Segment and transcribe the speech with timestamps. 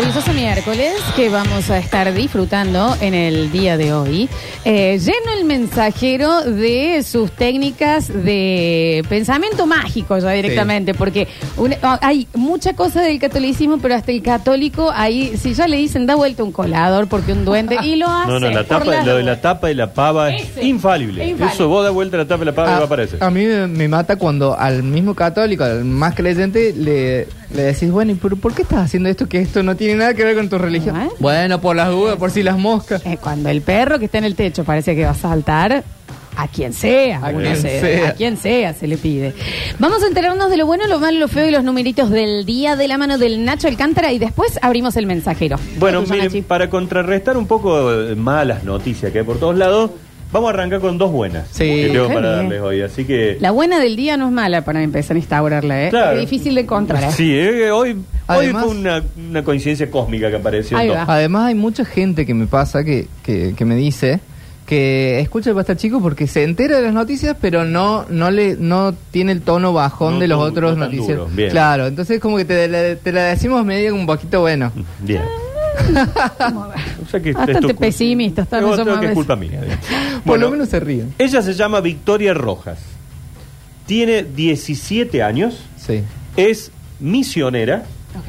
[0.00, 4.28] maravilloso miércoles que vamos a estar disfrutando en el día de hoy.
[4.64, 11.26] Eh, lleno el mensajero de sus técnicas de pensamiento mágico ya directamente, porque
[11.56, 15.78] un- ah, hay mucha cosa del catolicismo, pero hasta el católico ahí, si ya le
[15.78, 18.30] dicen da vuelta un colador porque un duende y lo hace.
[18.30, 19.42] No, no, la por tapa, las lo de la dudas.
[19.42, 20.64] tapa y la pava es Ese.
[20.64, 21.24] infalible.
[21.24, 21.54] Es infalible.
[21.56, 23.22] Eso, vos da vuelta la tapa y la pava y va a aparecer.
[23.24, 27.90] a mí me, me mata cuando al mismo católico, al más creyente, le, le decís,
[27.90, 29.26] bueno, ¿y por, por qué estás haciendo esto?
[29.28, 30.96] Que esto no tiene nada que ver con tu religión.
[30.96, 31.08] Ah.
[31.18, 33.04] Bueno, por las dudas, por si las moscas.
[33.06, 35.82] Eh, cuando el perro que está en el techo parece que va a saltar,
[36.36, 38.08] a quien sea, A uno quien se- sea.
[38.10, 39.34] a quien sea se le pide.
[39.80, 42.76] Vamos a enterarnos de lo bueno, lo malo, lo feo y los numeritos del día
[42.76, 45.58] de la mano del Nacho Alcántara y después abrimos el mensajero.
[45.78, 49.56] Bueno, ¿Qué te miren, para contrarrestar un poco eh, malas noticias que hay por todos
[49.56, 49.90] lados,
[50.32, 51.64] vamos a arrancar con dos buenas Sí.
[51.64, 52.42] que tengo Qué para bien.
[52.48, 52.80] darles hoy.
[52.82, 53.38] Así que.
[53.40, 55.90] La buena del día no es mala para empezar a instaurarla, ¿eh?
[55.90, 56.12] Claro.
[56.18, 57.02] Es difícil de encontrar.
[57.04, 57.10] ¿eh?
[57.12, 60.76] Sí, eh, hoy, Además- hoy fue una, una coincidencia cósmica que apareció.
[60.76, 61.04] Ahí va.
[61.08, 64.20] Además, hay mucha gente que me pasa que, que, que me dice
[64.66, 68.54] que escucha el Basta Chico porque se entera de las noticias, pero no no le
[68.54, 71.18] no tiene el tono bajón No de los otros no noticias.
[71.50, 74.70] Claro, entonces como que te, la- te la decimos medio un poquito bueno.
[74.98, 75.22] Bien.
[75.78, 79.14] O sea que Bastante es tu- pesimista, está, Pero no creo somos que es veces.
[79.14, 79.60] culpa mía.
[79.60, 81.14] Por Bueno, lo menos se ríen.
[81.18, 82.78] Ella se llama Victoria Rojas.
[83.86, 86.02] Tiene 17 años, Sí.
[86.36, 86.70] es
[87.00, 88.24] misionera Ok.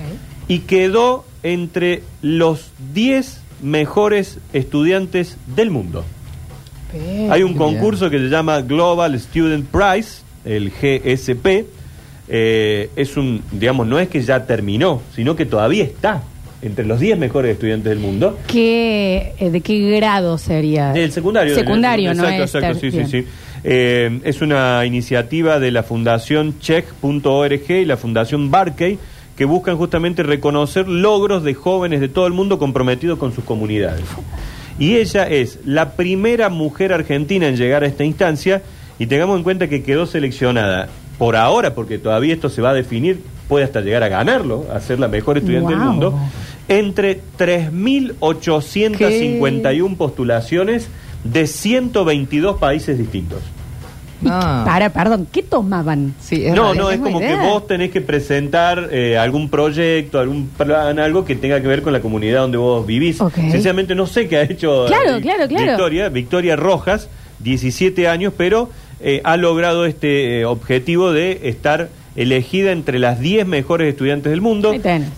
[0.47, 6.05] y quedó entre los 10 mejores estudiantes del mundo.
[6.91, 11.65] Pero- Hay un qué concurso que se llama Global Student Prize, el GSP.
[12.31, 16.21] Eh, es un, digamos, no es que ya terminó, sino que todavía está
[16.61, 18.37] entre los 10 mejores estudiantes del mundo.
[18.47, 20.91] ¿Qué, eh, ¿De qué grado sería?
[20.93, 21.55] El secundario.
[21.55, 23.09] Secundario, no exacto, es Exacto, ter- sí, sí, bien.
[23.09, 23.25] sí.
[23.63, 28.97] Eh, es una iniciativa de la Fundación Check.org y la Fundación Barkey
[29.35, 34.03] que buscan justamente reconocer logros de jóvenes de todo el mundo comprometidos con sus comunidades.
[34.77, 38.61] Y ella es la primera mujer argentina en llegar a esta instancia
[38.97, 42.73] y tengamos en cuenta que quedó seleccionada por ahora, porque todavía esto se va a
[42.73, 46.17] definir, puede hasta llegar a ganarlo, a ser la mejor estudiante del mundo,
[46.69, 50.87] entre 3.851 postulaciones
[51.23, 53.39] de 122 países distintos.
[54.25, 54.63] Ah.
[54.65, 56.13] Para, perdón, ¿qué tomaban?
[56.19, 56.75] Sí, es No, raro.
[56.75, 61.35] no, es como que vos tenés que presentar eh, algún proyecto, algún plan, algo que
[61.37, 63.21] tenga que ver con la comunidad donde vos vivís.
[63.21, 63.35] Ok.
[63.35, 65.67] Sinceramente no sé qué ha hecho Claro, eh, claro, claro.
[65.71, 67.07] Victoria, Victoria Rojas,
[67.39, 68.69] 17 años, pero
[68.99, 71.87] eh, ha logrado este eh, objetivo de estar
[72.21, 74.73] elegida entre las 10 mejores estudiantes del mundo.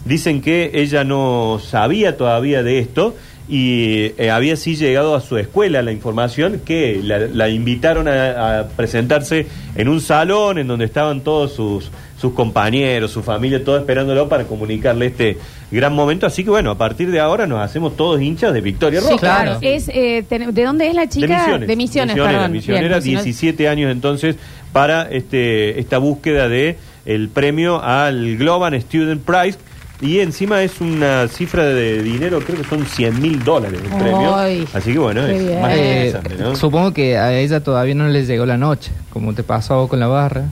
[0.06, 3.16] Dicen que ella no sabía todavía de esto
[3.50, 8.60] y eh, había sí llegado a su escuela la información que la, la invitaron a,
[8.60, 13.78] a presentarse en un salón en donde estaban todos sus, sus compañeros, su familia, todo
[13.78, 15.38] esperándolo para comunicarle este
[15.72, 16.28] gran momento.
[16.28, 19.20] Así que bueno, a partir de ahora nos hacemos todos hinchas de Victoria Sí, Rojas.
[19.20, 19.58] claro.
[19.62, 21.28] Es, eh, ten- ¿De dónde es la chica?
[21.28, 21.68] De Misiones.
[21.68, 22.52] De Misiones, Misionera, perdón.
[22.54, 23.24] misionera, Bien, Misiones.
[23.26, 24.36] 17 años entonces
[24.72, 29.58] para este esta búsqueda de el premio al Global Student Prize
[30.02, 34.36] y encima es una cifra de dinero, creo que son 100 mil dólares el premio.
[34.36, 35.62] Ay, Así que bueno, es bien.
[35.62, 36.56] más Eh, interesante, ¿no?
[36.56, 39.90] Supongo que a ella todavía no le llegó la noche, como te pasó a vos
[39.90, 40.46] con la barra.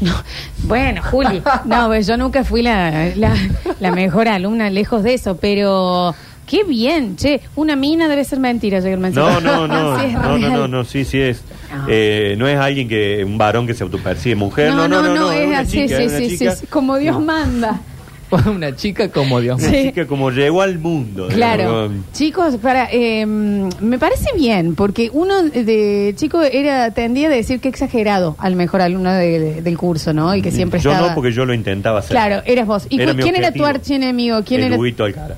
[0.00, 0.12] No,
[0.62, 3.34] bueno, Juli, no, pues yo nunca fui la, la,
[3.80, 6.14] la mejor alumna, lejos de eso, pero
[6.46, 9.40] qué bien, che, una mina debe ser mentira, llega el mensaje.
[9.42, 11.42] No, no, no, no, no, no, no, sí, sí es.
[11.72, 11.86] Ah.
[11.88, 15.32] Eh, no es alguien que, un varón que se autopercibe mujer, no, no, no, no,
[15.32, 16.56] es una así, chica, sí, es sí, sí, chica.
[16.56, 17.80] sí, como Dios manda.
[18.46, 19.58] Una chica como Dios.
[19.58, 19.84] Una Sí.
[19.84, 21.28] chica como llegó al mundo.
[21.28, 22.12] Claro, digamos.
[22.12, 27.68] chicos, para eh, me parece bien, porque uno de chico era tendía a decir que
[27.70, 30.34] exagerado al mejor alumno de- de- del curso, ¿no?
[30.34, 31.08] Y que siempre yo estaba...
[31.08, 32.10] no, porque yo lo intentaba hacer.
[32.10, 32.86] Claro, eras vos.
[32.90, 34.42] ¿Y Era quién era tu archienemigo?
[34.44, 35.04] ¿Quién el era?
[35.06, 35.36] Alcara.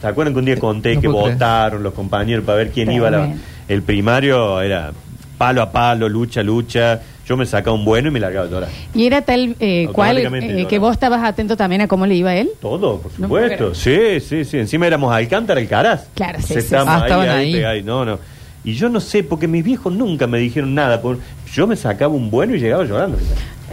[0.00, 1.34] ¿Se acuerdan que un día conté no que puedo creer.
[1.36, 3.34] votaron los compañeros para ver quién iba a la,
[3.66, 4.60] el primario?
[4.60, 4.92] Era
[5.42, 7.00] palo a palo, lucha, lucha.
[7.26, 8.68] Yo me sacaba un bueno y me largaba a llorar.
[8.94, 12.14] Y era tal eh, cual eh, yo que vos estabas atento también a cómo le
[12.14, 12.50] iba a él.
[12.60, 13.74] Todo, por No puedo supuesto.
[13.74, 14.58] sí, sí, sí.
[14.58, 16.06] Encima éramos Alcántara, Alcaraz.
[16.14, 16.74] Claro, sí, Se sí.
[16.76, 17.52] Ah, ahí, estaban ahí, ahí.
[17.54, 17.84] pegados.
[17.84, 18.18] No, no.
[18.64, 21.00] Y yo no sé, porque mis viejos nunca me dijeron nada.
[21.02, 21.18] por-
[21.52, 23.18] Yo me sacaba un bueno y llegaba llorando.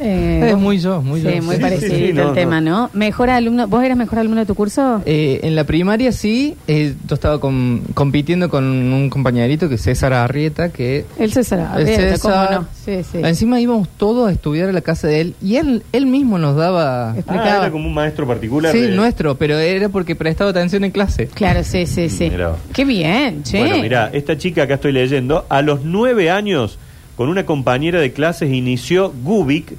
[0.02, 1.42] Eh, Es muy yo, muy sí, yo.
[1.44, 2.90] muy Sí, parecido sí, sí, no, el tema, ¿no?
[2.94, 3.68] Mejor alumno.
[3.68, 5.02] ¿Vos eras mejor alumno de tu curso?
[5.06, 9.82] Eh, en la primaria sí, eh, yo estaba con- compitiendo con un compañerito que es
[9.82, 11.60] César Arrieta, que el César.
[11.60, 12.68] el Arrieta, ¿cómo no?
[12.86, 13.20] Sí, sí.
[13.24, 16.56] encima íbamos todos a estudiar a la casa de él y él, él mismo nos
[16.56, 17.12] daba...
[17.12, 17.58] Ah, Explicaba.
[17.58, 18.72] era como un maestro particular.
[18.72, 21.28] Sí, de- nuestro, pero era porque prestaba atención en clase.
[21.28, 22.30] Claro, sí, sí, sí.
[22.30, 22.56] Mirá.
[22.74, 23.60] Qué bien, che.
[23.60, 26.80] Bueno, mira, esta chica acá estoy leyendo, a los nueve años,
[27.16, 29.74] con una compañera de clases, inició Gubik,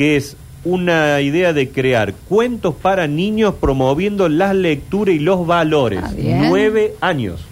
[0.00, 6.00] que es una idea de crear cuentos para niños promoviendo la lectura y los valores.
[6.02, 6.10] Ah.
[6.16, 7.42] Nueve años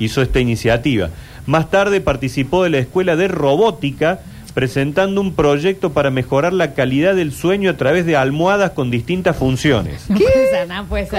[0.00, 1.10] hizo esta iniciativa.
[1.46, 4.18] Más tarde participó de la Escuela de Robótica
[4.52, 9.36] presentando un proyecto para mejorar la calidad del sueño a través de almohadas con distintas
[9.36, 10.04] funciones.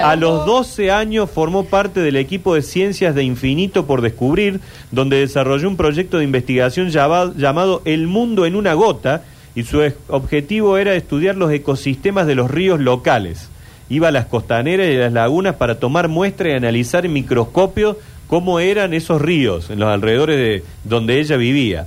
[0.02, 4.60] A los 12 años formó parte del equipo de Ciencias de Infinito por Descubrir,
[4.92, 9.22] donde desarrolló un proyecto de investigación llama- llamado El Mundo en una Gota,
[9.54, 13.50] y su objetivo era estudiar los ecosistemas de los ríos locales.
[13.88, 17.98] Iba a las costaneras y a las lagunas para tomar muestras y analizar en microscopio
[18.26, 21.86] cómo eran esos ríos en los alrededores de donde ella vivía.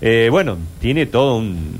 [0.00, 1.76] Eh, bueno, tiene todo un,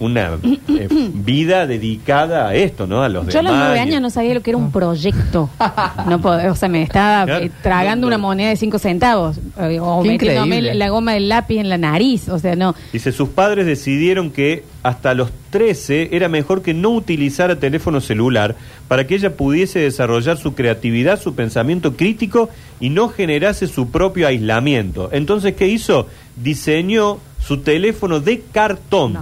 [0.00, 3.02] una eh, vida dedicada a esto, ¿no?
[3.02, 5.50] A los Yo a los demás nueve años no sabía lo que era un proyecto.
[6.08, 8.16] No pod- o sea, me estaba eh, tragando No, no.
[8.16, 9.38] una moneda de cinco centavos.
[9.58, 10.74] eh, o Qué metiéndome increíble.
[10.74, 12.28] la goma del lápiz en la nariz.
[12.28, 12.74] O sea, no.
[12.92, 18.54] Dice, sus padres decidieron que hasta los 13 era mejor que no utilizara teléfono celular
[18.86, 22.48] para que ella pudiese desarrollar su creatividad, su pensamiento crítico
[22.80, 25.10] y no generase su propio aislamiento.
[25.12, 26.06] Entonces, ¿qué hizo?
[26.36, 29.18] Diseñó su teléfono de cartón.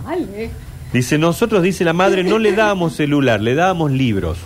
[0.97, 4.39] Dice, nosotros, dice la madre, no le dábamos celular, le dábamos libros.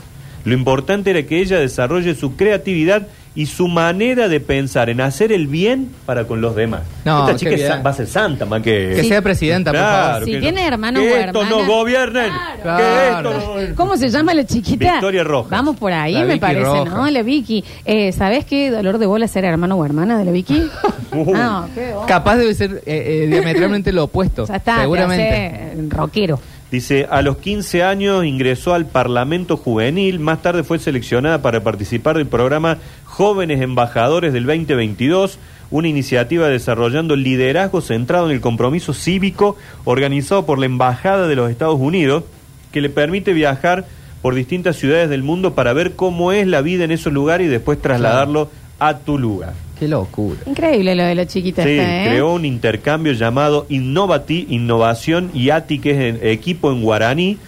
[0.45, 5.31] Lo importante era que ella desarrolle su creatividad y su manera de pensar en hacer
[5.31, 6.83] el bien para con los demás.
[7.05, 8.93] No, Esta chica es va a ser santa, más que...
[8.97, 10.25] Que sea presidenta, por favor.
[10.25, 12.31] Si que tiene hermanos que o esto no hermanas- gobiernen.
[12.33, 12.57] Claro.
[12.57, 13.31] Que Claro.
[13.31, 13.75] esto no...
[13.77, 14.93] ¿Cómo se llama la chiquita?
[14.95, 15.51] Victoria Rojas.
[15.51, 16.93] Vamos por ahí, La me Vicky parece, Rojas.
[16.95, 17.09] ¿no?
[17.11, 17.65] La Vicky.
[17.85, 20.63] Eh, ¿Sabes qué dolor de bola ser hermano o hermana de la Vicky?
[21.13, 21.35] Uh.
[21.35, 21.93] no, qué.
[22.07, 24.47] Capaz debe ser eh, eh, diametralmente lo opuesto.
[24.47, 25.75] Ya está, seguramente.
[25.89, 26.39] rockero.
[26.71, 32.17] Dice, a los 15 años ingresó al Parlamento Juvenil, más tarde fue seleccionada para participar
[32.17, 35.41] del programa Jóvenes Embajadores del 2022,
[35.73, 41.51] una iniciativa desarrollando liderazgo centrado en el compromiso cívico organizado por la Embajada de los
[41.51, 42.23] Estados Unidos,
[42.71, 43.87] que le permite viajar
[44.23, 47.51] por distintas ciudades del mundo para ver cómo es la vida en esos lugares y
[47.51, 48.49] después trasladarlo
[48.81, 49.53] a tu lugar.
[49.79, 50.41] Qué locura.
[50.47, 52.09] Increíble lo de la chiquita Sí, esta, ¿eh?
[52.09, 57.39] creó un intercambio llamado Innovati, Innovación y ATI, que es el equipo en guaraní,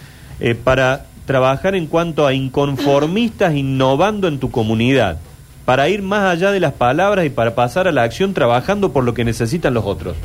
[0.40, 5.18] eh, para trabajar en cuanto a inconformistas innovando en tu comunidad,
[5.64, 9.04] para ir más allá de las palabras y para pasar a la acción trabajando por
[9.04, 10.16] lo que necesitan los otros.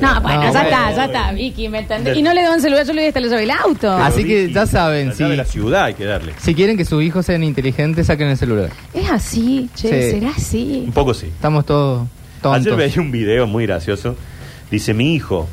[0.00, 0.68] No, bueno, No, ya bueno.
[0.68, 2.16] está, ya está, Vicky, ¿me entendés?
[2.16, 3.90] Y no le doy un celular, yo le doy hasta del auto.
[3.92, 5.24] Así que ya saben, sí.
[5.24, 6.32] de la ciudad hay que darle.
[6.38, 8.70] Si quieren que sus hijos sean inteligentes, saquen el celular.
[8.94, 10.10] Es así, che, Sí.
[10.18, 10.82] será así.
[10.86, 11.26] Un poco sí.
[11.26, 12.06] Estamos todos
[12.42, 12.66] tontos.
[12.66, 14.16] Ayer veía un video muy gracioso.
[14.70, 15.48] Dice, mi hijo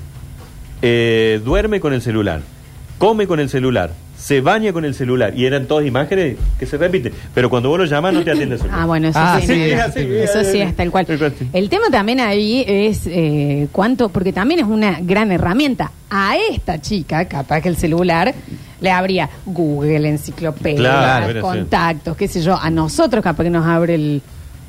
[0.82, 2.42] eh, duerme con el celular,
[2.98, 3.92] come con el celular,
[4.24, 5.34] se baña con el celular.
[5.36, 7.12] Y eran todas imágenes que se repiten.
[7.36, 8.80] Pero cuando vos lo llamas no te atiende el celular.
[8.82, 9.48] Ah, bueno, eso Ah, sí.
[9.48, 9.92] sí, no.
[9.92, 11.06] sí, eso sí es tal cual.
[11.52, 15.92] El tema también ahí es eh, cuánto, porque también es una gran herramienta.
[16.10, 18.34] A esta chica, capaz que el celular
[18.80, 22.56] le abría Google, enciclopedia, Claro, contactos, qué sé yo.
[22.56, 24.22] A nosotros capaz que nos abre el...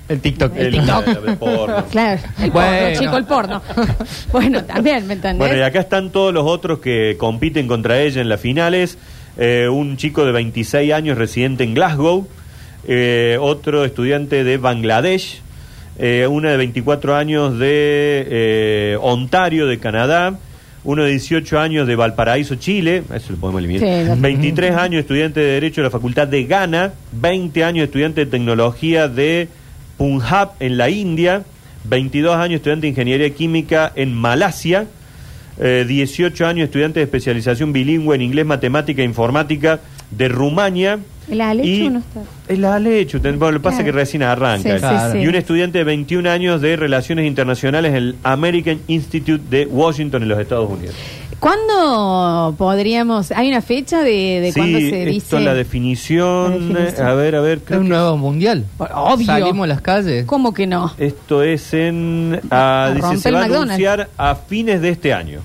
[0.08, 0.52] El TikTok.
[0.56, 1.06] El TikTok.
[1.28, 1.84] el porno.
[1.92, 2.78] Claro, el Bueno.
[2.86, 3.62] porno, chico, el porno.
[4.32, 5.38] bueno, también, ¿me entendés?
[5.38, 8.98] Bueno, y acá están todos los otros que compiten contra ella en las finales.
[9.36, 12.26] Eh, un chico de 26 años residente en Glasgow,
[12.86, 15.40] eh, otro estudiante de Bangladesh,
[15.98, 20.38] eh, una de 24 años de Ontario, de Canadá,
[20.84, 25.00] uno de 18 años de Valparaíso, Chile, eso lo podemos eliminar, Sí, ya- 23 años
[25.00, 29.49] estudiante de Derecho de la Facultad de Ghana, 20 años estudiante de Tecnología de
[29.97, 31.42] Punjab en la India,
[31.85, 34.87] 22 años estudiante de Ingeniería Química en Malasia,
[35.58, 39.80] eh, 18 años estudiante de especialización bilingüe en inglés, matemática e informática
[40.16, 40.99] de Rumania.
[41.30, 42.21] ¿El Alechu y- no está?
[42.49, 44.68] El Alechu, lo que pasa es que recién arranca.
[44.68, 45.12] Sí, sí, Claro.
[45.12, 45.18] sí.
[45.21, 50.23] Y un estudiante de 21 años de Relaciones Internacionales en el American Institute de Washington
[50.23, 50.94] en los Estados Unidos.
[51.40, 53.30] ¿Cuándo podríamos...?
[53.33, 55.37] ¿Hay una fecha de, de sí, cuándo se esto dice?
[55.38, 56.73] es la definición.
[56.73, 57.06] La definición.
[57.06, 57.61] A ver, a ver.
[57.68, 58.64] Es un nuevo mundial.
[58.78, 59.26] Obvio.
[59.26, 60.25] Salimos a las calles.
[60.26, 60.92] ¿Cómo que no?
[60.99, 62.40] Esto es en.
[62.50, 65.40] ah, dice, se va a anunciar a fines de este año.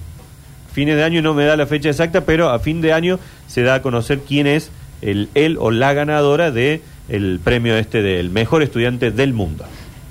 [0.79, 3.63] Fines de año no me da la fecha exacta, pero a fin de año se
[3.63, 4.71] da a conocer quién es
[5.01, 9.65] el él o la ganadora de el premio este del mejor estudiante del mundo.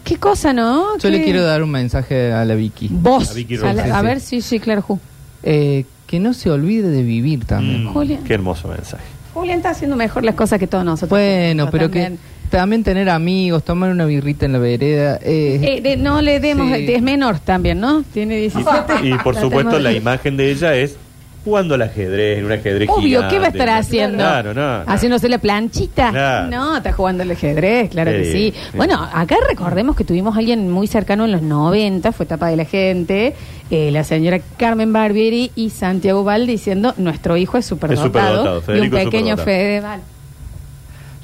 [0.05, 0.99] ¿Qué cosa, no?
[0.99, 2.89] Yo le quiero dar un mensaje a la Vicky.
[2.91, 3.31] Vos.
[3.31, 3.91] A Vicky a, la- Rojas.
[3.93, 5.01] a Sí, ver, sí, sí, claro, Ju.
[5.43, 7.85] Eh, que no se olvide de vivir también.
[7.87, 8.25] Mm, Julián.
[8.25, 9.05] Qué hermoso mensaje.
[9.33, 11.09] Julián está haciendo mejor las cosas que todos nosotros.
[11.09, 12.17] Bueno, pero también.
[12.19, 15.19] que también tener amigos, tomar una birrita en la vereda.
[15.23, 16.87] eh, Eh, de- no le demos, Sí.
[16.93, 18.03] es menor también, ¿no?
[18.13, 18.95] Tiene 17.
[19.07, 20.97] Y por La supuesto la imagen de ella es
[21.45, 23.35] jugando al ajedrez, en un ajedrez Obvio, gigante.
[23.35, 24.19] ¿qué va a estar haciendo?
[24.19, 24.79] Claro, no.
[24.81, 24.85] no.
[24.87, 26.11] Haciéndose la planchita.
[26.11, 26.49] Claro.
[26.51, 28.55] No, está jugando al ajedrez, claro que Sí, sí.
[28.71, 28.77] sí.
[28.77, 32.57] Bueno, acá recordemos que tuvimos a alguien muy cercano en los 90, fue etapa de
[32.57, 33.35] la gente,
[33.71, 38.07] eh, la señora Carmen Barbieri y Santiago Val diciendo, nuestro hijo es superdotado.
[38.61, 39.45] superdotado, y un es pequeño superdotado.
[39.45, 40.01] Fedeval.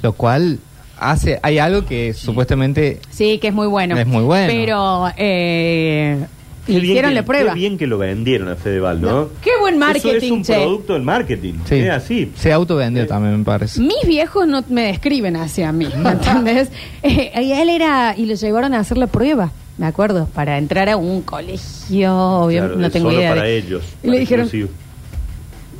[0.01, 0.59] Lo cual
[0.97, 3.97] hace, hay algo que supuestamente Sí, que es muy bueno.
[3.97, 4.47] Es muy bueno.
[4.51, 6.25] Pero eh,
[6.65, 7.53] Qué bien hicieron que- la prueba.
[7.53, 9.11] Qué bien que lo vendieron a Fedeval, ¿no?
[9.11, 10.53] No, qué buen Eso marketing, es un che.
[10.53, 11.53] producto del marketing.
[11.69, 12.31] sí, Es así.
[12.35, 13.09] se autovendió Sí.
[13.09, 13.81] también, me parece.
[13.81, 16.69] Mis viejos no me describen hacia mí, ¿me entendés?
[17.03, 20.89] Eh, y él era, y lo llevaron a hacer la prueba, me acuerdo, para entrar
[20.89, 23.29] a un colegio, obviamente, Claro, no es tengo solo idea.
[23.35, 23.83] para de- ellos.
[24.01, 24.69] Y le para dijeron, exclusivo.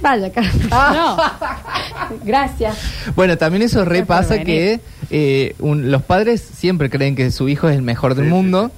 [0.01, 0.69] vaya, Carmen.
[0.69, 1.17] No.
[2.23, 2.77] Gracias.
[3.15, 4.79] Bueno, también eso repasa venir.
[5.09, 8.71] Eh, un- los padres siempre creen que su hijo es el mejor del Sí, mundo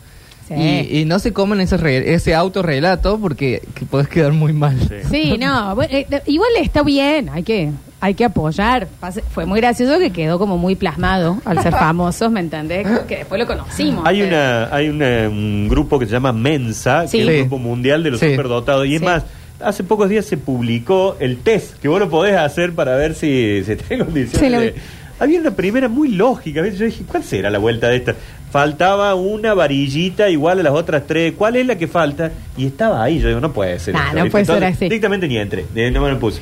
[0.47, 0.53] Sí.
[0.55, 4.77] y, y no se comen ese, re- ese autorrelato porque que podés quedar muy mal.
[4.79, 4.95] Sí.
[5.09, 8.87] Sí, no, bueno, eh, igual está bien, hay que, hay que apoyar.
[9.01, 12.87] Pase- Fue muy gracioso que quedó como muy plasmado al ser famosos, ¿me entendés?
[13.09, 14.05] Que después lo conocimos.
[14.07, 17.17] Hay una, hay una- un grupo que se llama Mensa, Sí.
[17.17, 18.29] que es un grupo mundial de los Sí.
[18.31, 18.87] superdotados.
[18.87, 19.05] Y es Sí.
[19.05, 19.23] más,
[19.59, 23.63] hace pocos días se publicó el test que vos lo podés hacer para ver si
[23.65, 24.39] se tiene condiciones.
[24.39, 24.75] Sí, lo de-.
[25.19, 26.61] Había una primera muy lógica.
[26.61, 26.77] ¿ves?
[26.77, 28.15] Yo dije, ¿cuál será la vuelta de esta?
[28.51, 31.33] Faltaba una varillita igual a las otras tres.
[31.37, 32.31] ¿Cuál es la que falta?
[32.55, 33.19] Y estaba ahí.
[33.19, 33.93] Yo digo, no puede ser.
[33.93, 34.85] Nah, no puede ser así.
[34.85, 35.65] Directamente ni entré.
[35.75, 36.41] eh, No me lo puse.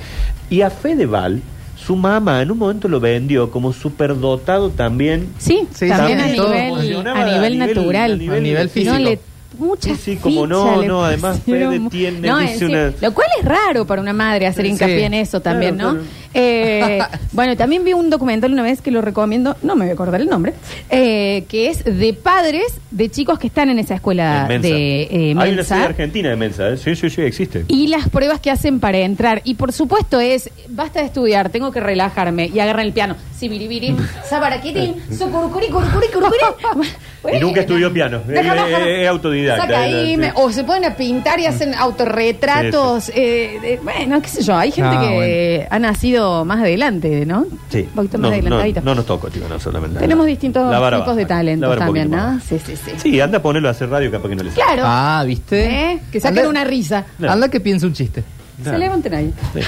[0.50, 1.42] Y a Fedeval,
[1.78, 6.46] su mamá en un momento lo vendió como superdotado también Sí, Sí, también a también
[6.46, 8.12] nivel, funcionaba a nivel natural.
[8.14, 8.94] a nivel, A nivel físico.
[8.94, 9.20] No, le,
[9.58, 12.78] mucha Sí, sí, como no, ficha le no, además Fede tiene- No, dice en serio,
[12.88, 14.72] una- Lo cual es raro para una madre hacer Sí.
[14.72, 16.00] hincapié en eso también, Claro, ¿no?
[16.00, 16.10] claro.
[16.36, 17.00] Eh,
[17.32, 20.20] bueno, también vi un documental una vez que lo recomiendo, no me voy a acordar
[20.22, 20.54] el nombre,
[20.90, 24.68] eh, que es de padres de chicos que están en esa escuela En Mensa.
[24.68, 25.76] de eh, Hay una Mensa.
[25.76, 26.78] sede argentina de Mensa, ¿eh?
[26.78, 27.66] Sí, sí, sí, existe.
[27.70, 29.42] Y las pruebas que hacen para entrar.
[29.46, 32.52] Y por supuesto es, basta de estudiar, tengo que relajarme.
[32.54, 33.16] Y agarran el piano.
[33.38, 33.96] Sibiribiri,
[34.30, 36.88] sabaraquitín, sucurucuri, curicuri, curicuri.
[37.34, 38.22] Y nunca estudió piano.
[38.30, 40.18] Es- autodidacta, Saca es- ahí, sí.
[40.18, 43.10] me- o se ponen a pintar y hacen autorretratos.
[43.16, 44.56] eh, de- bueno, qué sé yo.
[44.56, 47.46] Hay gente Ah, que ha nacido más adelante, ¿no?
[47.70, 47.82] Sí.
[47.82, 48.82] Un poquito más No, no, adelantadito.
[48.82, 50.00] no nos tocó, tío, no solamente.
[50.00, 50.64] Tenemos distintos
[50.98, 52.18] tipos de talentos un también, ¿no?
[52.18, 52.92] más Sí, sí, sí.
[52.98, 54.64] Sí, anda a ponerlo a hacer radio, capaz que no le sale.
[54.64, 54.84] Claro.
[54.86, 55.66] Ah, ¿viste?
[55.92, 56.00] ¿Eh?
[56.12, 57.06] Que saquen Anda- una risa.
[57.28, 58.24] Anda que piensa un chiste.
[58.64, 59.34] Se levanten ahí.
[59.54, 59.60] Sí.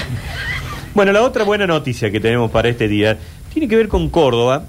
[0.94, 3.16] Bueno, la otra buena noticia que tenemos para este día
[3.52, 4.64] tiene que ver con Córdoba.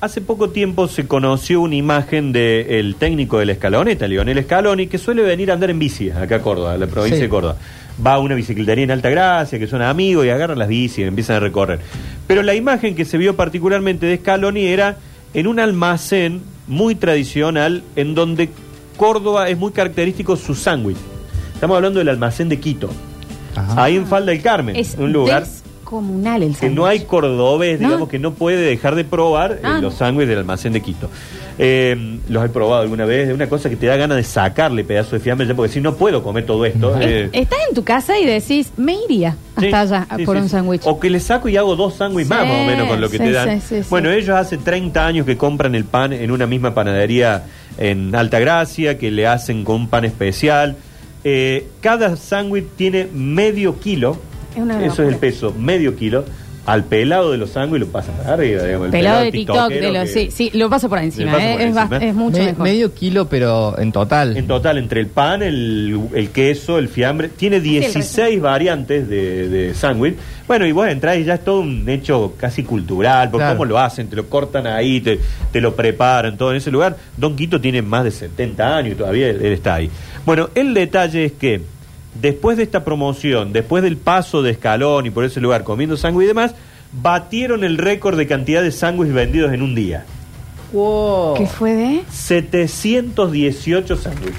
[0.00, 4.96] Hace poco tiempo se conoció una imagen del técnico de la escaloneta, Lionel Scaloni, que
[4.96, 7.22] suele venir a andar en bici acá a Córdoba, a la provincia Sí.
[7.24, 7.56] de Córdoba.
[8.04, 11.02] Va a una bicicletería en Alta Gracia, que son amigos y agarran las bicis y
[11.02, 11.80] empiezan a recorrer.
[12.26, 14.96] Pero la imagen que se vio particularmente de Scaloni era
[15.34, 18.48] en un almacén muy tradicional en donde
[18.96, 20.96] Córdoba es muy característico su sándwich.
[21.54, 22.90] Estamos hablando del almacén de Quito.
[23.54, 23.84] Ajá.
[23.84, 25.44] Ahí en Falda del Carmen, Es un lugar
[25.90, 27.08] descomunal el que no hay sándwich.
[27.10, 27.88] cordobés, No.
[27.88, 31.10] digamos, que no puede dejar de probar eh, Ah, los sándwiches del almacén de Quito.
[31.58, 34.82] Eh, los he probado alguna vez, es una cosa que te da ganas de sacarle
[34.84, 36.98] pedazo de fiambre, ya porque si no puedo comer todo esto.
[37.00, 40.36] eh, Es- Estás en tu casa y decís, me iría hasta sí, allá sí, por
[40.36, 40.82] sí, un sándwich.
[40.84, 43.18] O que le saco y hago dos sándwiches más, más o menos, con lo que
[43.18, 43.60] te dan.
[43.90, 47.44] bueno, ellos hace 30 años que compran el pan en una misma panadería
[47.78, 50.76] en Alta Gracia, que le hacen con un pan especial.
[51.24, 54.16] Eh, cada sándwich tiene medio kilo.
[54.54, 56.24] Es una Eso es el peso, medio kilo.
[56.66, 58.84] Al pelado de los sándwiches lo pasan para arriba, digamos.
[58.86, 61.44] el Pelado de TikTok, tiktokero de los, que- sí, sí, lo paso por encima, paso
[61.46, 61.88] eh, por es, encima.
[61.88, 62.62] bast- es mucho Me- mejor.
[62.64, 64.36] medio kilo, pero en total.
[64.36, 69.48] En total, entre el pan, el, el queso, el fiambre, tiene el 16 variantes de,
[69.48, 70.16] de sándwich.
[70.46, 73.54] Bueno, y vos entrás y ya es todo un hecho casi cultural, Claro.
[73.54, 75.18] cómo lo hacen, te lo cortan ahí, te,
[75.50, 76.94] te lo preparan, todo en ese lugar.
[77.16, 79.90] Don Quito tiene más de 70 años y todavía él, él está ahí.
[80.26, 81.62] Bueno, el detalle es que
[82.14, 86.24] después de esta promoción, después del paso de escalón y por ese lugar comiendo sándwich
[86.24, 86.54] y demás,
[86.92, 90.04] batieron el récord de cantidad de sándwiches vendidos en un día.
[91.36, 92.02] ¿Qué fue de?
[92.10, 94.36] 718 sándwiches.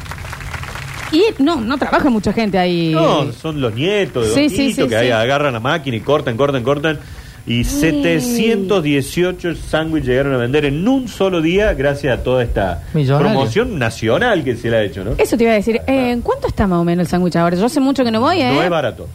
[1.12, 2.92] Y no, no trabaja mucha gente ahí.
[2.94, 7.00] No, son los nietos de Sí, que ahí agarran la máquina y cortan, cortan, cortan.
[7.48, 13.31] Y 718 sándwiches llegaron a vender en un solo día gracias a toda esta Millonario.
[13.31, 15.12] promoción nacional que se le ha hecho, ¿no?
[15.17, 15.81] Eso te iba a decir.
[15.88, 17.55] Eh, ¿En cuánto está más o menos el sándwich ahora?
[17.57, 18.51] Yo hace mucho que no voy, ¿eh?
[18.53, 19.07] No es barato.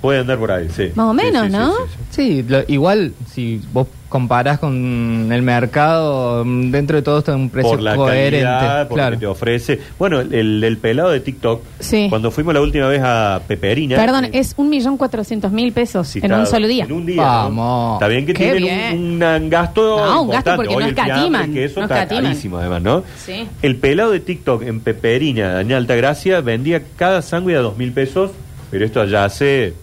[0.00, 0.90] Puede andar por ahí, sí.
[0.94, 1.72] Más o menos, sí, sí, ¿no?
[1.72, 2.42] sí, sí.
[2.42, 7.70] Sí, lo- igual si vos comparás con el mercado, dentro de todo está un precio
[7.70, 8.42] por la coherente.
[8.44, 9.16] calidad, por lo claro.
[9.16, 9.80] que te ofrece.
[9.98, 12.08] Bueno, el, el pelado de TikTok, Sí.
[12.10, 13.96] cuando fuimos la última vez a Peperina.
[13.96, 16.84] Perdón, eh, es un millón cuatrocientos mil pesos en un solo día.
[16.84, 17.16] En un día.
[17.22, 17.22] ¿no?
[17.22, 17.94] Vamos.
[17.94, 18.98] Está bien que Qué tienen bien.
[18.98, 20.04] Un, un gasto.
[20.04, 22.24] No, un gasto porque Hoy no escatiman, Que eso no está escatiman.
[22.24, 23.04] carísimo, además, ¿no?
[23.24, 23.46] Sí.
[23.62, 27.92] El pelado de TikTok en Peperina, de Alta Gracia, vendía cada sándwich a dos mil
[27.92, 28.32] pesos
[28.72, 29.74] Pero esto ya hace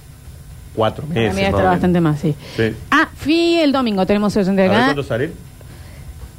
[0.77, 1.35] cuatro Para meses.
[1.35, 2.33] mí más está bastante más, sí.
[2.55, 2.71] Sí.
[2.89, 4.83] Ah, fui el domingo, tenemos A ver acá.
[4.85, 5.31] cuánto sale.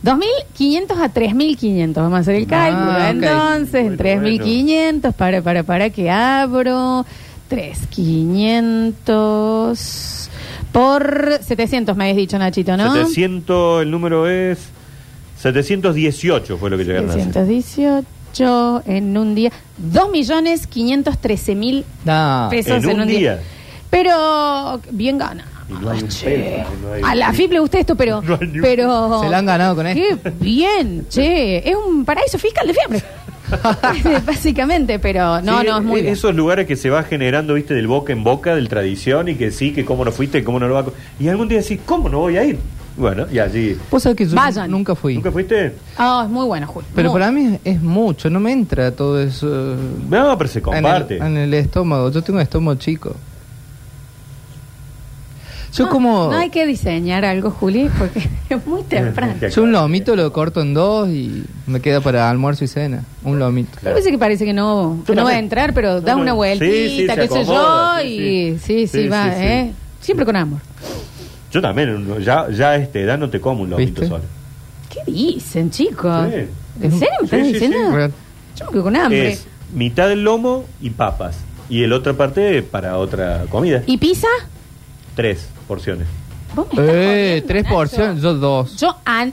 [0.04, 1.94] 2.500 a 3.500.
[1.96, 2.92] Vamos a hacer el Ah, cálculo.
[2.92, 2.98] ok.
[3.10, 7.04] Entonces, en Bueno, 3.500, para, para, para que abro.
[7.50, 10.28] 3.500
[10.72, 12.92] por 700, me habéis dicho, Nachito, ¿no?
[12.94, 14.58] 700, el número es
[15.40, 17.24] 718 fue lo que llegaron a hacer.
[17.32, 19.50] 718 en un día.
[19.92, 22.48] 2.513.000 No.
[22.50, 23.40] pesos en en, un día.
[23.90, 25.44] Pero bien gana.
[25.68, 26.24] Y no hay un Che.
[26.26, 28.22] peso, no hay- A la FIP le gusta esto, pero.
[28.26, 30.30] No hay ni un- pero Se la han ganado con Qué esto.
[30.40, 31.58] bien, che.
[31.68, 33.02] Es un paraíso fiscal de fiebre.
[34.26, 36.12] Básicamente, pero no, Sí, no, es muy bien.
[36.12, 39.50] Esos lugares que se va generando, viste, del boca en boca, del tradición, y que
[39.50, 40.84] sí, que cómo no fuiste, cómo no lo va a...
[40.84, 42.58] co- Y algún día decís, ¿cómo no voy a ir?
[42.96, 43.76] Bueno, y allí...
[43.90, 44.70] Vos sabés que yo Vayan.
[44.70, 45.14] nunca fui.
[45.14, 45.72] ¿Nunca fuiste?
[45.96, 46.88] Ah, es muy bueno, Julio.
[46.94, 49.46] Pero Muy- para mí es mucho, no me entra todo eso.
[50.10, 51.16] No, pero se En comparte.
[51.16, 53.14] el, en el estómago, yo tengo un estómago chico.
[55.74, 56.30] Yo no, como...
[56.30, 59.34] No hay que diseñar algo, Juli, porque es muy temprano.
[59.54, 63.04] Yo un lomito lo corto en dos y me queda para almuerzo y cena.
[63.22, 63.78] Un lomito.
[63.86, 66.36] A veces que parece que no, que no va a entrar, pero da una Sí,
[66.36, 69.08] vueltita, sí, qué se sé yo, sí, y sí, sí, sí.
[69.08, 69.44] va, Sí, sí, sí.
[69.46, 69.72] ¿eh?
[70.00, 70.60] Siempre con amor.
[71.52, 74.08] Yo también, ya, ya a esta edad no te como un lomito ¿Viste?
[74.08, 74.24] solo.
[74.90, 76.26] ¿Qué dicen, chicos?
[76.32, 76.40] Sí.
[76.84, 77.78] ¿En serio me Sí, sí, diciendo?
[78.06, 78.12] sí.
[78.56, 79.28] Yo me quedo con hambre.
[79.32, 81.36] Es mitad del lomo y papas.
[81.68, 83.82] Y el otra parte para otra comida.
[83.86, 84.28] ¿Y pizza?
[85.14, 86.08] Tres porciones.
[86.56, 87.74] ¿Vos me estás Eh, jodiendo, tres Nacho?
[87.76, 88.76] porciones, yo dos.
[88.78, 89.32] Yo, an...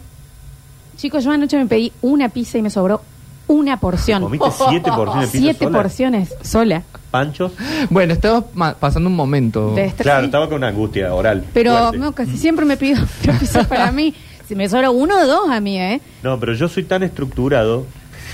[0.98, 3.02] chicos, yo anoche me pedí una pizza y me sobró
[3.48, 4.22] una porción.
[4.24, 5.78] ¿Comiste siete porciones de pizza Siete sola?
[5.82, 6.84] porciones sola.
[7.12, 7.52] ¿Panchos?
[7.90, 9.74] Bueno, estamos ma- pasando un momento.
[9.74, 10.04] De estrés.
[10.06, 11.46] Claro, estaba con una angustia oral.
[11.54, 11.98] Pero fuerte.
[11.98, 14.14] no, casi siempre me pido una pizza para mí.
[14.48, 16.02] Si me sobra uno o dos a mí, ¿eh?
[16.22, 17.86] No, pero yo soy tan estructurado.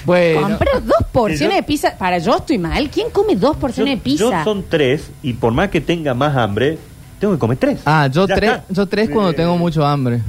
[0.05, 1.95] Bueno, Compré dos porciones yo- de pizza.
[1.97, 2.89] Para yo estoy mal.
[2.89, 4.23] ¿Quién come dos porciones Yo, de pizza?
[4.39, 6.79] yo son tres y por más que tenga más hambre,
[7.21, 7.79] tengo que comer tres.
[7.85, 8.73] ah, yo Ya tres, está.
[8.73, 10.21] yo tres cuando Eh, tengo mucho hambre.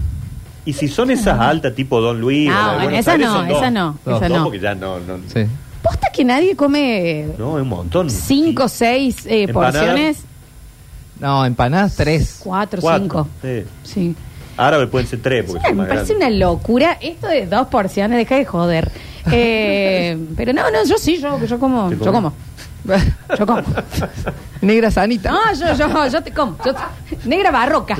[0.64, 3.14] Y si son esas altas tipo Don Luis No, o la de bueno, Buenos esas
[3.14, 3.56] Aires, no, son dos.
[3.58, 4.44] esas no, Dos, dos no.
[4.44, 5.40] porque ya no, no, Sí.
[5.82, 8.08] ¿Posta que nadie come no, es un montón.
[8.08, 9.74] cinco, seis eh, Empanadas.
[9.74, 10.18] porciones?
[11.18, 12.40] No, empanadas tres.
[12.44, 13.28] Cuatro, Cuatro, cinco.
[13.42, 13.64] sí.
[13.82, 14.16] Sí.
[14.56, 16.28] Árabe pueden ser tres porque son me más parece grandes.
[16.38, 18.92] una locura esto de dos porciones, deja de joder.
[19.32, 22.32] Eh, pero no, no, yo sí, yo, yo como, ¿Te yo como,
[23.38, 23.62] yo como.
[24.60, 25.30] Negra sanita.
[25.30, 26.56] No, yo, yo, yo te como.
[26.64, 27.96] Yo te- negra barroca.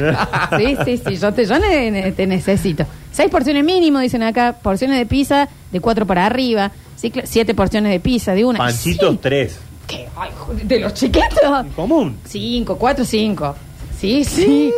[0.59, 2.85] Sí, sí, sí, yo te, yo ne- ne- te necesito.
[3.13, 7.55] Seis porciones mínimo, dicen acá, porciones de pizza de cuatro para arriba, sí, cl- siete
[7.55, 8.59] porciones de pizza de una.
[8.59, 9.19] Panchitos Sí.
[9.23, 9.59] tres.
[9.87, 10.09] ¿Qué?
[10.17, 11.29] Ay, joder, ¿De los chiquitos?
[11.77, 12.17] Común.
[12.25, 13.55] Cinco, cuatro, cinco.
[13.99, 14.73] Sí, sí.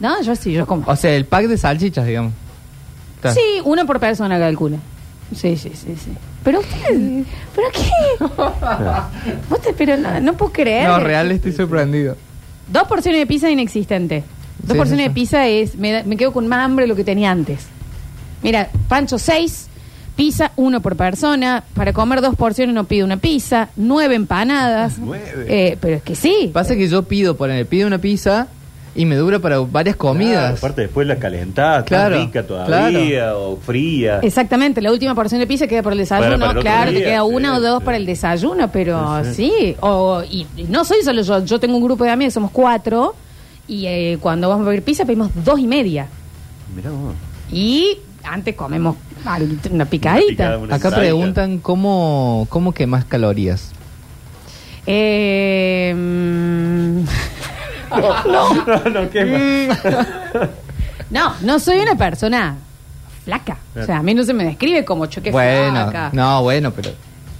[0.00, 0.84] No, yo sí, yo como.
[0.90, 2.32] O sea, el pack de salchichas, digamos.
[3.16, 3.32] Está.
[3.34, 4.78] Sí, uno por persona calcula.
[5.34, 6.10] Sí, sí, sí, sí.
[6.42, 7.24] Pero usted,
[7.54, 8.24] ¿pero qué?
[9.50, 10.88] Vos te- pero no, no puedo creer.
[10.88, 12.16] No, real estoy sorprendido.
[12.68, 14.24] Dos porciones de pizza inexistente.
[14.62, 16.88] Dos Sí, porciones sí, de pizza es, me, da- me quedo con más hambre de
[16.88, 17.66] lo que tenía antes.
[18.42, 19.68] Mira, Pancho seis,
[20.16, 24.98] pizza uno por persona, para comer dos porciones no pido una pizza, nueve empanadas.
[24.98, 25.44] Nueve.
[25.48, 26.50] Eh, pero es que sí.
[26.52, 28.48] Pasa que yo pido, poner, pido una pizza
[28.94, 30.58] y me dura para varias Claro, comidas.
[30.58, 34.18] aparte después la calentás, Claro, tan rica todavía o fría.
[34.22, 37.02] Exactamente, la última porción de pizza queda por el desayuno, para el otro claro, te
[37.02, 37.84] queda una sí, o dos sí.
[37.84, 39.76] para el desayuno, pero Sí.
[39.80, 43.14] O, y, y no soy solo yo, yo tengo un grupo de amigos, somos cuatro,
[43.68, 46.06] y eh, cuando vamos a pedir pizza pedimos dos y media,
[46.74, 47.14] Mirá vos.
[47.52, 49.38] y antes comemos una
[49.70, 50.26] Una picadita.
[50.28, 53.70] picada, una Acá preguntan cómo, cómo quemas calorías.
[54.86, 57.04] Eh, mm,
[57.90, 59.78] No, no, no, ¿qué más?
[61.10, 62.56] no, no soy una persona
[63.24, 66.10] flaca, o sea, a mí no se me describe como choque bueno, flaca.
[66.12, 66.90] no, bueno, pero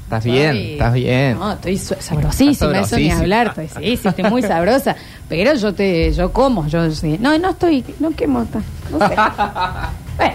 [0.05, 1.39] estás bien, estás bien.
[1.39, 3.19] No, estoy su- sabrosísima, Estás eso ni sabrosísima.
[3.21, 3.47] hablar.
[3.49, 4.97] Estoy, sí, sí, estoy muy sabrosa.
[5.29, 7.17] Pero yo te, yo como, yo sí.
[7.21, 8.61] No, no estoy, no quemo, ta-
[8.91, 9.15] no sé.
[10.17, 10.35] Bueno,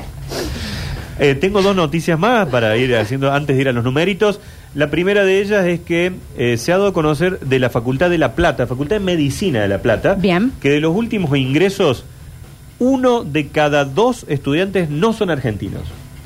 [1.19, 4.39] Eh, tengo dos noticias más para ir haciendo antes de ir a los numeritos.
[4.75, 8.09] La primera de ellas es que eh, se ha dado a conocer de la Facultad
[8.09, 10.51] de La Plata, Facultad de Medicina de La Plata, Bien.
[10.59, 12.03] que de los últimos ingresos,
[12.77, 15.83] uno de cada dos estudiantes no son argentinos.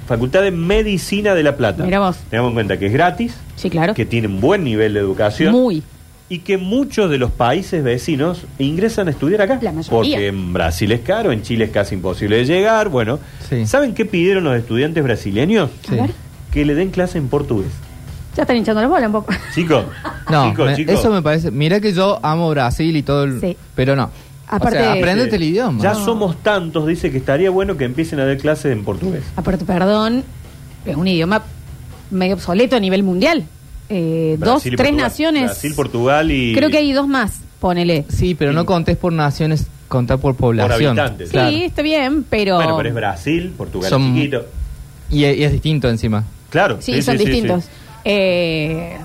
[0.07, 1.83] Facultad de Medicina de La Plata.
[1.83, 2.17] Mira vos.
[2.31, 3.93] Tengamos en cuenta que es gratis, sí, claro.
[3.93, 5.51] que tiene un buen nivel de educación.
[5.51, 5.83] Muy.
[6.27, 9.59] Y que muchos de los países vecinos ingresan a estudiar acá.
[9.61, 9.91] La mayoría.
[9.95, 12.89] Porque en Brasil es caro, en Chile es casi imposible de llegar.
[12.89, 13.67] Bueno, Sí.
[13.67, 15.69] ¿saben qué pidieron los estudiantes brasileños?
[15.89, 16.09] Ver.
[16.51, 17.69] Que le den clase en portugués.
[18.35, 19.33] Ya están hinchando la bola un poco.
[19.53, 19.85] Chicos,
[20.29, 21.51] No, me- chicos, eso me parece.
[21.51, 23.41] Mira que yo amo Brasil y todo el.
[23.41, 23.57] Sí.
[23.75, 24.09] Pero no.
[24.47, 25.81] Aparte- o sea, apréndete el idioma.
[25.81, 29.23] ya somos tantos, dice que estaría bueno que empiecen a dar clases en portugués.
[29.35, 30.23] Aparte, perdón,
[30.85, 31.43] es un idioma
[32.11, 33.45] medio obsoleto a nivel mundial.
[33.89, 34.97] eh, dos, tres Portugal.
[34.97, 35.43] naciones.
[35.45, 36.53] Brasil, Portugal y.
[36.53, 38.05] Creo que hay dos más, ponele.
[38.09, 40.97] Sí, pero no contés por naciones, contá por población.
[40.99, 41.31] habitantes.
[41.31, 41.49] Claro.
[41.49, 42.55] Sí, está bien, pero.
[42.55, 44.45] Bueno, pero es Brasil, Portugal Son- es chiquito.
[45.11, 46.23] Y, y es distinto encima.
[46.51, 46.77] Claro.
[46.79, 47.29] Sí, son sí, sí.
[47.31, 47.65] distintos.
[48.05, 48.97] Eh,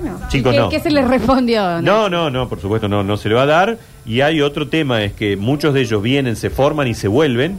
[0.00, 0.68] bueno, Chicos, ¿qué, no.
[0.68, 1.80] qué se les respondió?
[1.80, 3.78] No, no, no, por supuesto no, no se le va a dar.
[4.04, 7.58] Y hay otro tema, es que muchos de ellos vienen, se forman y se vuelven.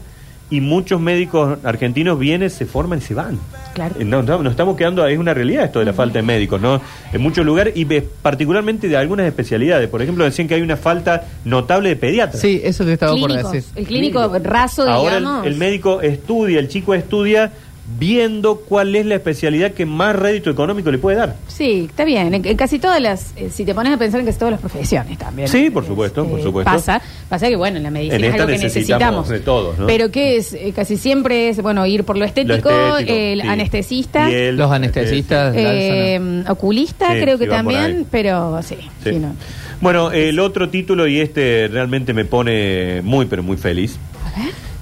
[0.52, 3.40] Y muchos médicos argentinos vienen, se forman y se van.
[3.74, 3.96] Claro.
[4.06, 6.80] No, no, nos estamos quedando, es una realidad esto de la falta de médicos, ¿no?
[7.12, 9.90] En muchos lugares y particularmente de algunas especialidades.
[9.90, 12.40] Por ejemplo, decían que hay una falta notable de pediatras.
[12.40, 13.52] Sí, eso te estaba por Clínicos.
[13.54, 13.72] decir.
[13.76, 17.52] El clínico raso, Ahora el médico estudia, el chico estudia
[18.00, 21.36] viendo cuál es la especialidad que más rédito económico le puede dar.
[21.48, 22.34] Sí, está bien.
[22.34, 23.32] En, en casi todas las.
[23.38, 25.48] eh, si te pones a pensar en casi todas las profesiones también.
[25.48, 26.71] Sí, por supuesto, por supuesto.
[26.71, 27.02] Pasa.
[27.30, 29.86] Pasa que, bueno, en la medicina En es algo que necesitamos de todos, ¿no?
[29.88, 30.54] Pero que es.
[30.54, 33.48] Eh, casi siempre es, bueno, ir por lo estético, Lo estético, el sí.
[33.48, 34.28] anestesista.
[34.28, 35.54] Piel, Los anestesistas.
[35.56, 38.78] eh, oculista, Sí, creo que también, pero sí.
[39.04, 39.12] Sí.
[39.12, 39.36] sí, no.
[39.82, 43.98] Bueno, el otro título, y este realmente me pone muy, pero muy feliz,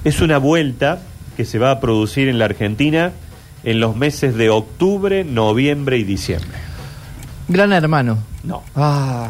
[0.04, 1.00] es una vuelta
[1.36, 3.12] que se va a producir en la Argentina
[3.64, 6.58] en los meses de octubre, noviembre y diciembre.
[7.48, 8.18] Gran hermano.
[8.42, 8.62] No.
[8.76, 9.28] Ah,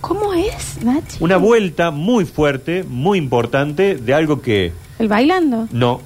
[0.00, 1.18] ¿Cómo es, Nachi?
[1.20, 5.68] Una vuelta muy fuerte, muy importante, de algo que El bailando.
[5.72, 6.00] no,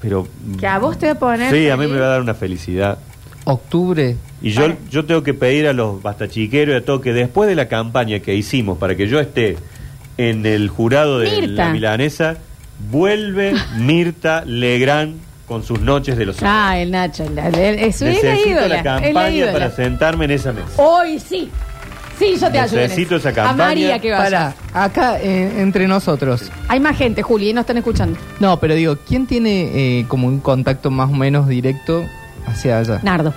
[0.00, 0.26] pero...
[0.58, 1.52] Que a vos te va a poner.
[1.52, 2.98] Sí, a mí me va a dar una felicidad.
[3.44, 4.16] octubre.
[4.40, 7.56] Y yo, yo tengo que pedir a los bastachiqueros y a todo que después de
[7.56, 9.58] la campaña que hicimos para que yo esté
[10.16, 11.66] en el jurado de Mirta.
[11.66, 12.38] la milanesa,
[12.90, 15.16] vuelve Mirta Legrand
[15.46, 17.28] con sus noches de los Ah, el Nacho.
[17.28, 18.68] la- el- es, es la Necesito ídola.
[18.68, 19.52] la es la campaña ídola.
[19.52, 20.68] para sentarme en esa mesa.
[20.76, 21.50] Hoy sí.
[22.18, 22.76] Sí, yo te ayudo.
[22.76, 23.28] en Necesito eso.
[23.28, 23.64] esa campaña.
[23.64, 24.54] A María que vaya.
[24.72, 26.50] Para, acá eh, entre nosotros.
[26.68, 28.18] Hay más gente, Juli, y no están escuchando.
[28.40, 32.04] No, pero digo, ¿quién tiene eh, como un contacto más o menos directo
[32.46, 33.00] hacia allá?
[33.02, 33.32] Nardo.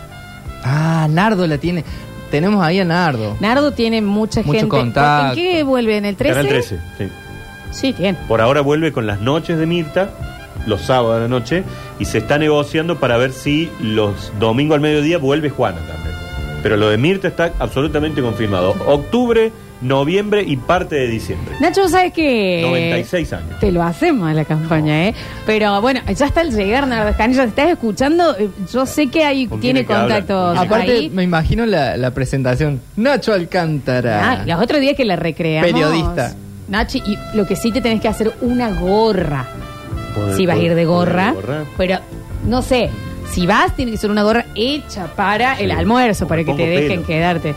[0.65, 1.83] Ah, Nardo la tiene.
[2.29, 3.37] Tenemos ahí a Nardo.
[3.39, 4.67] Nardo tiene mucha Mucho gente.
[4.69, 5.29] contacto.
[5.29, 5.97] ¿En qué vuelve?
[5.97, 6.33] ¿En el 13?
[6.33, 7.07] Canal 13, sí.
[7.73, 8.17] Sí, tiene.
[8.27, 10.09] Por ahora vuelve con las noches de Mirta,
[10.67, 11.63] los sábados de la noche,
[11.99, 16.13] y se está negociando para ver si los domingos al mediodía vuelve Juana también.
[16.61, 18.73] Pero lo de Mirta está absolutamente confirmado.
[18.85, 21.55] Octubre, noviembre y parte de diciembre.
[21.59, 23.59] Nacho, ¿sabes que 96 años.
[23.59, 25.13] Te lo hacemos a la campaña, ¿eh?
[25.45, 27.43] Pero bueno, ya está el llegar, Nardo Escanilla.
[27.43, 28.33] ¿Te estás escuchando?
[28.37, 30.57] Eh, Yo sé que ahí ¿Con tiene contactos.
[30.57, 31.09] ¿Con quién es que Aparte, ahí.
[31.09, 32.79] me imagino la, la presentación.
[32.95, 34.31] Nacho Alcántara.
[34.31, 35.69] Ah, los otros días que la recreamos.
[35.69, 36.33] Periodista.
[36.67, 39.45] Nachi, y lo que sí te tenés que hacer una gorra.
[40.15, 41.33] ¿Poder- Si vas a ir de gorra,
[41.77, 41.97] pero
[42.45, 42.89] no sé,
[43.31, 46.87] si vas tiene que ser una gorra hecha para el almuerzo, para que te dejen
[47.01, 47.07] pelo.
[47.07, 47.55] quedarte.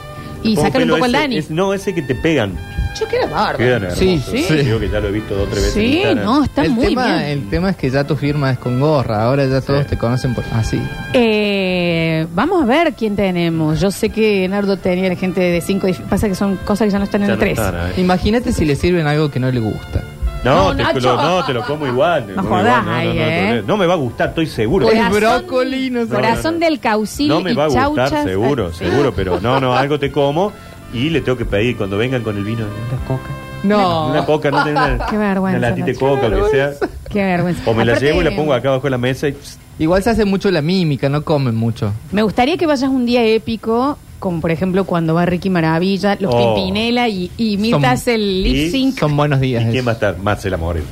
[0.50, 1.36] Y sácale un poco al ese- Dani.
[1.38, 2.52] es- no, ese que te pegan.
[2.98, 3.58] Yo quiero barba.
[3.58, 3.98] Quedan hermosos.
[3.98, 4.54] Sí, sí.
[4.54, 5.76] Digo que ya lo he visto dos o tres veces.
[5.76, 6.24] en Sí, Instagram.
[6.24, 7.20] no, está el muy tema, bien.
[7.28, 9.22] El tema es que ya tu firma es con gorra.
[9.24, 9.90] Ahora ya todos Sí.
[9.90, 10.80] te conocen por así.
[11.12, 13.80] Eh, vamos a ver quién tenemos.
[13.80, 15.88] Yo sé que Nardo tenía gente de 5.
[16.08, 17.58] Pasa que son cosas que ya no están en Ya el no 3.
[17.58, 17.92] están ahí.
[17.98, 20.02] Imagínate si le sirven algo que no le gusta.
[20.46, 21.00] No, No, te, Nacho.
[21.00, 22.26] lo, no, te lo como igual.
[22.28, 22.96] No como jodas igual.
[22.98, 23.56] ahí, no, ¿eh?
[23.62, 24.86] no, no me va a gustar, estoy seguro.
[24.86, 26.14] Corazón, brócoli, no sé.
[26.14, 26.66] corazón No, no, no.
[26.66, 28.24] del caucil No me y va a gustar, chauchas.
[28.24, 30.52] seguro, seguro, pero no, no, algo te como
[30.92, 33.30] y le tengo que pedir cuando vengan con el vino una coca.
[33.62, 34.08] No.
[34.10, 36.06] Una coca, no tengo una, Qué vergüenza, una latita de Nacho.
[36.06, 36.70] coca, lo que sea.
[37.10, 37.62] Qué vergüenza.
[37.68, 39.58] O me la Aparte, llevo y la pongo acá abajo de la mesa y pss,
[39.78, 41.92] Igual se hace mucho la mímica, no comen mucho.
[42.12, 46.32] Me gustaría que vayas un día épico, como por ejemplo cuando va Ricky Maravilla, los
[46.34, 46.54] Oh.
[46.54, 48.98] Pimpinela y, y Mirta Son- hace el lip sync.
[48.98, 49.64] Son buenos días.
[49.66, 50.18] ¿Y quién va a estar?
[50.18, 50.86] Marcela Moreno.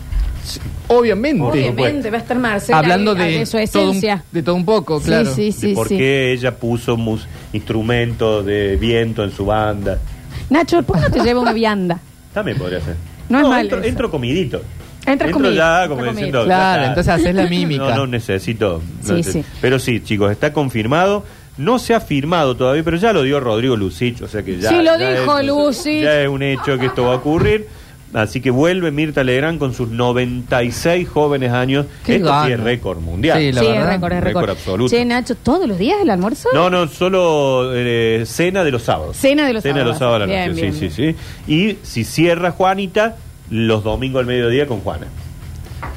[0.89, 1.43] Obviamente.
[1.43, 4.23] Obviamente va a estar Marcela Hablando de, de, su todo un, esencia.
[4.31, 5.35] de todo un poco, Sí, claro.
[5.35, 5.97] sí, de sí, por sí.
[5.97, 9.99] qué ella puso mus- instrumentos de viento en su banda.
[10.51, 11.99] Nacho, ¿por qué no te lleva una vianda?
[12.35, 12.97] También podría ser.
[13.31, 13.89] No es mal entro, eso.
[13.89, 14.61] entro comidito.
[15.07, 16.45] Entras entro comidito, ya como diciendo.
[16.45, 16.89] Claro, ya está.
[16.89, 17.83] entonces haces la mímica.
[17.85, 18.83] No, no necesito.
[19.09, 19.45] no Sí, sí.
[19.63, 21.25] Pero sí, chicos, está confirmado.
[21.57, 24.71] No se ha firmado todavía, pero ya lo dio Rodrigo Lucich, o sea que ya.
[24.71, 26.03] Sí, lo ya dijo es, Lucich.
[26.03, 27.69] Ya es un hecho que esto va a ocurrir.
[28.13, 31.87] Así que vuelve Mirta Legrand con sus 96 jóvenes años.
[32.05, 33.39] Qué esto sí es récord mundial.
[33.41, 34.51] Sí, la sí, es verdad, récord, es récord récord.
[34.57, 34.91] absoluto.
[34.95, 36.49] Che, Nacho, ¿todos los días el almuerzo?
[36.55, 39.17] No, no, solo eh, cena de los sábados.
[39.17, 40.37] Cena de los Cena de los sábados sábados.
[40.37, 41.15] a la noche, Bien, sí, bien, sí,
[41.47, 41.53] sí.
[41.53, 43.17] Y si cierra Juanita,
[43.51, 45.09] los domingos al mediodía con Juana.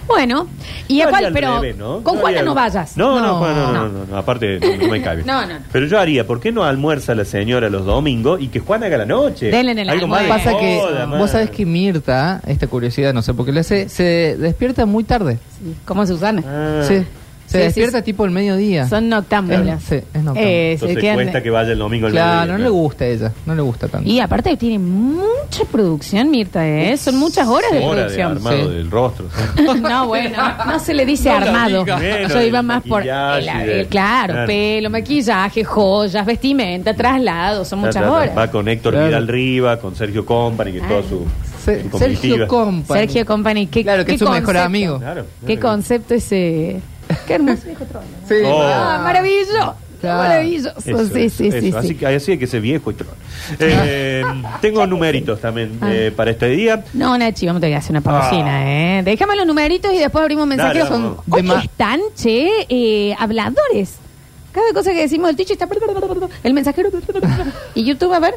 [0.07, 0.47] Bueno,
[0.87, 2.01] y a cuál, pero revés, ¿no?
[2.01, 2.95] con Juana no vayas.
[2.97, 3.37] No, no, No.
[3.39, 5.27] Juana, no, no, no, no, aparte no, no me cae bien.
[5.27, 5.55] No, no.
[5.71, 8.97] Pero yo haría, ¿por qué no almuerza la señora los domingos y que Juana haga
[8.99, 9.51] la noche?
[9.51, 10.23] Denle en el Algo más.
[10.23, 10.81] Pasa que
[11.17, 15.03] vos sabés que Mirta, esta curiosidad, no sé por qué le hace, se despierta muy
[15.03, 15.39] tarde.
[15.59, 16.43] Sí, como Susana.
[16.45, 16.83] Ah.
[16.87, 17.03] Sí.
[17.47, 18.87] Se Sí, despierta sí, tipo el mediodía.
[18.89, 19.81] Son noctámbulas.
[19.81, 20.41] Sí, es noctámbula.
[20.45, 23.05] Eh, se Entonces quedan- cuesta que vaya el domingo al Claro, mediodía, no le gusta
[23.05, 24.09] a ella, no le gusta tanto.
[24.09, 26.97] Y aparte tiene mucha producción, Mirta, ¿eh?
[26.97, 28.31] Son muchas horas de Hora de producción.
[28.33, 28.73] armado Sí.
[28.75, 29.25] del rostro.
[29.81, 31.85] no, bueno, no se le dice No la armado.
[32.29, 32.99] Yo iba más por.
[33.05, 34.47] maquillaje el- el- claro, claro.
[34.47, 38.11] pelo, maquillaje, joyas, vestimenta, traslado, son muchas ta, ta.
[38.11, 38.37] horas.
[38.37, 39.07] Va con Héctor Claro.
[39.07, 41.25] Vidal Riva, con Sergio Company, que es toda su,
[41.63, 42.45] Se- su Sergio.
[42.47, 42.99] Company.
[42.99, 44.65] Sergio Company, ¿qué, Claro, que qué es su mejor concepto?
[44.65, 44.99] amigo.
[44.99, 46.81] Claro, ¿Qué concepto ese?
[47.27, 48.05] Qué hermoso viejo trono.
[48.27, 48.35] Sí.
[48.45, 48.61] Oh.
[48.63, 49.75] Ah, maravilloso.
[50.01, 50.17] Claro.
[50.29, 50.69] Maravilloso.
[50.77, 51.59] Eso, sí, sí, eso.
[51.59, 51.95] sí, Así sí.
[51.95, 53.13] que así hay que ser viejo y trono.
[53.59, 54.23] Eh,
[54.61, 55.89] tengo numeritos también Ah.
[55.91, 56.83] eh, para este día.
[56.93, 58.99] No, Nachi, vamos a tener que hacer una pausina, Ah.
[58.99, 59.01] ¿eh?
[59.03, 61.45] Déjame los numeritos y después abrimos mensajeros Dale, con...
[61.47, 63.95] ma- están, che, eh, habladores.
[64.51, 65.67] Cada cosa que decimos el Twitch está...
[66.43, 66.89] El mensajero...
[67.75, 68.35] Y YouTube, a ver...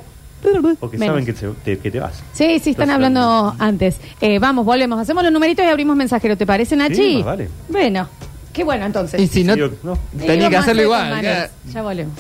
[0.81, 1.13] Porque Menos.
[1.13, 1.33] saben que
[1.65, 2.15] te, que te vas.
[2.33, 3.97] Sí, sí, están Entonces, hablando antes.
[4.23, 4.99] Eh, vamos, volvemos.
[4.99, 6.35] Hacemos los numeritos y abrimos mensajero.
[6.37, 7.17] ¿Te parece, Nachi?
[7.17, 7.49] más vale.
[7.69, 8.09] Bueno,
[8.53, 9.21] qué bueno entonces.
[9.21, 9.99] Y si no, Sí, no.
[10.19, 11.23] Tenía que a hacerlo hacer igual.
[11.23, 11.51] ya.
[11.73, 12.15] Ya volvemos.